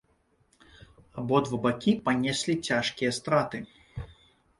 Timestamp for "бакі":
1.65-1.93